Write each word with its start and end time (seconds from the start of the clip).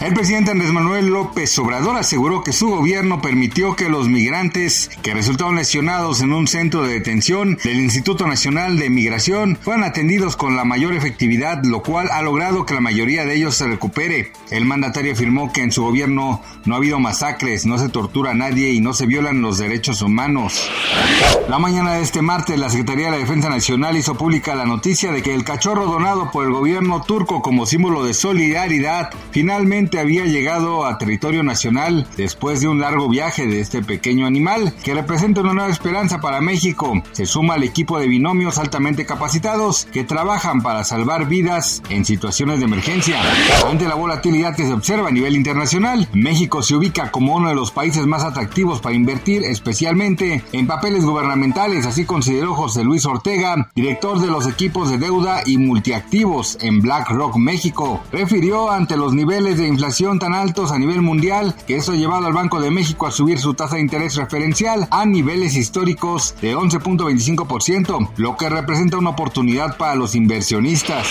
El 0.00 0.12
presidente 0.12 0.50
Andrés 0.50 0.72
Manuel 0.72 1.06
López 1.06 1.58
Obrador 1.58 1.96
aseguró 1.96 2.44
que 2.44 2.52
su 2.52 2.68
gobierno 2.68 3.22
permitió 3.22 3.74
que 3.76 3.88
los 3.88 4.08
migrantes 4.08 4.90
que 5.02 5.14
resultaron 5.14 5.56
lesionados 5.56 6.20
en 6.20 6.34
un 6.34 6.46
centro 6.46 6.82
de 6.82 6.92
detención 6.92 7.56
del 7.64 7.80
Instituto 7.80 8.26
Nacional 8.26 8.78
de 8.78 8.90
Migración 8.90 9.56
fueran 9.56 9.84
atendidos 9.84 10.36
con 10.36 10.54
la 10.54 10.64
mayor 10.64 10.92
efectividad, 10.92 11.64
lo 11.64 11.82
cual 11.82 12.10
ha 12.12 12.20
logrado 12.20 12.66
que 12.66 12.74
la 12.74 12.80
mayoría 12.80 13.24
de 13.24 13.36
ellos 13.36 13.54
se 13.54 13.66
recupere. 13.66 14.32
El 14.50 14.66
mandatario 14.66 15.14
afirmó 15.14 15.50
que 15.50 15.62
en 15.62 15.72
su 15.72 15.82
gobierno 15.82 16.42
no 16.66 16.74
ha 16.74 16.78
habido 16.78 17.00
masacres, 17.00 17.64
no 17.64 17.78
se 17.78 17.88
tortura 17.88 18.32
a 18.32 18.34
nadie 18.34 18.72
y 18.72 18.80
no 18.80 18.92
se 18.92 19.06
violan 19.06 19.40
los 19.40 19.56
derechos 19.56 20.02
humanos. 20.02 20.70
La 21.48 21.58
mañana 21.58 21.94
de 21.94 22.02
este 22.02 22.20
martes, 22.20 22.58
la 22.58 22.68
Secretaría 22.68 23.06
de 23.06 23.12
la 23.12 23.18
Defensa 23.18 23.48
Nacional 23.48 23.96
hizo 23.96 24.14
pública 24.16 24.54
la 24.54 24.66
noticia 24.66 25.10
de 25.10 25.22
que 25.22 25.34
el 25.34 25.44
cachorro 25.44 25.86
donado 25.86 26.30
por 26.30 26.44
el 26.44 26.52
gobierno 26.52 27.02
turco 27.02 27.40
como 27.40 27.64
símbolo 27.64 28.04
de 28.04 28.12
solidaridad 28.12 29.10
finalmente 29.30 29.95
había 29.98 30.24
llegado 30.24 30.86
a 30.86 30.98
territorio 30.98 31.42
nacional 31.42 32.06
después 32.16 32.60
de 32.60 32.68
un 32.68 32.80
largo 32.80 33.08
viaje 33.08 33.46
de 33.46 33.60
este 33.60 33.82
pequeño 33.82 34.26
animal 34.26 34.74
que 34.84 34.94
representa 34.94 35.40
una 35.40 35.54
nueva 35.54 35.70
esperanza 35.70 36.20
para 36.20 36.40
México. 36.40 37.02
Se 37.12 37.26
suma 37.26 37.54
al 37.54 37.62
equipo 37.62 37.98
de 37.98 38.08
binomios 38.08 38.58
altamente 38.58 39.06
capacitados 39.06 39.86
que 39.92 40.04
trabajan 40.04 40.62
para 40.62 40.84
salvar 40.84 41.26
vidas 41.26 41.82
en 41.90 42.04
situaciones 42.04 42.58
de 42.58 42.66
emergencia. 42.66 43.20
Ante 43.68 43.88
la 43.88 43.94
volatilidad 43.94 44.54
que 44.54 44.66
se 44.66 44.72
observa 44.72 45.08
a 45.08 45.12
nivel 45.12 45.36
internacional, 45.36 46.08
México 46.12 46.62
se 46.62 46.74
ubica 46.74 47.10
como 47.10 47.36
uno 47.36 47.48
de 47.48 47.54
los 47.54 47.70
países 47.70 48.06
más 48.06 48.24
atractivos 48.24 48.80
para 48.80 48.94
invertir, 48.94 49.44
especialmente 49.44 50.42
en 50.52 50.66
papeles 50.66 51.04
gubernamentales, 51.04 51.86
así 51.86 52.04
consideró 52.04 52.54
José 52.54 52.84
Luis 52.84 53.04
Ortega, 53.06 53.70
director 53.74 54.20
de 54.20 54.28
los 54.28 54.46
equipos 54.46 54.90
de 54.90 54.98
deuda 54.98 55.42
y 55.46 55.58
multiactivos 55.58 56.58
en 56.60 56.80
BlackRock 56.80 57.36
México. 57.36 58.02
Refirió 58.12 58.70
ante 58.70 58.96
los 58.96 59.12
niveles 59.14 59.58
de 59.58 59.66
inflación 59.76 60.18
tan 60.18 60.32
altos 60.32 60.72
a 60.72 60.78
nivel 60.78 61.02
mundial 61.02 61.54
que 61.66 61.76
eso 61.76 61.92
ha 61.92 61.96
llevado 61.96 62.26
al 62.26 62.32
Banco 62.32 62.60
de 62.60 62.70
México 62.70 63.06
a 63.06 63.10
subir 63.10 63.38
su 63.38 63.52
tasa 63.52 63.76
de 63.76 63.82
interés 63.82 64.16
referencial 64.16 64.88
a 64.90 65.04
niveles 65.04 65.54
históricos 65.54 66.34
de 66.40 66.56
11.25%, 66.56 68.12
lo 68.16 68.38
que 68.38 68.48
representa 68.48 68.96
una 68.96 69.10
oportunidad 69.10 69.76
para 69.76 69.94
los 69.94 70.14
inversionistas. 70.14 71.08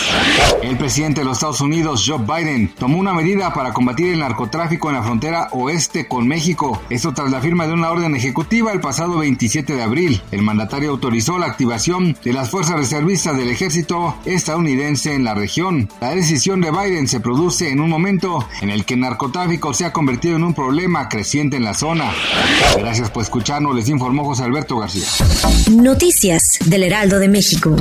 El 0.63 0.77
presidente 0.77 1.21
de 1.21 1.25
los 1.25 1.37
Estados 1.37 1.61
Unidos, 1.61 2.03
Joe 2.07 2.17
Biden, 2.17 2.73
tomó 2.73 2.97
una 2.97 3.13
medida 3.13 3.53
para 3.53 3.71
combatir 3.71 4.11
el 4.11 4.19
narcotráfico 4.19 4.89
en 4.89 4.95
la 4.95 5.03
frontera 5.03 5.49
oeste 5.51 6.07
con 6.07 6.27
México, 6.27 6.81
esto 6.89 7.13
tras 7.13 7.29
la 7.29 7.41
firma 7.41 7.67
de 7.67 7.73
una 7.73 7.91
orden 7.91 8.15
ejecutiva 8.15 8.71
el 8.71 8.79
pasado 8.79 9.19
27 9.19 9.75
de 9.75 9.83
abril. 9.83 10.23
El 10.31 10.41
mandatario 10.41 10.89
autorizó 10.89 11.37
la 11.37 11.45
activación 11.45 12.17
de 12.23 12.33
las 12.33 12.49
fuerzas 12.49 12.77
reservistas 12.77 13.37
del 13.37 13.49
ejército 13.49 14.15
estadounidense 14.25 15.13
en 15.13 15.23
la 15.23 15.35
región. 15.35 15.87
La 16.01 16.15
decisión 16.15 16.61
de 16.61 16.71
Biden 16.71 17.07
se 17.07 17.19
produce 17.19 17.69
en 17.69 17.79
un 17.79 17.91
momento 17.91 18.43
en 18.61 18.69
el 18.69 18.85
que 18.85 18.95
el 18.95 19.01
narcotráfico 19.01 19.73
se 19.73 19.85
ha 19.85 19.93
convertido 19.93 20.35
en 20.35 20.43
un 20.43 20.53
problema 20.53 21.09
creciente 21.09 21.57
en 21.57 21.63
la 21.63 21.73
zona. 21.73 22.11
Gracias 22.77 23.09
por 23.09 23.23
escucharnos, 23.23 23.75
les 23.75 23.89
informó 23.89 24.23
José 24.25 24.43
Alberto 24.43 24.77
García. 24.77 25.07
Noticias 25.71 26.59
del 26.65 26.83
Heraldo 26.83 27.19
de 27.19 27.27
México. 27.27 27.75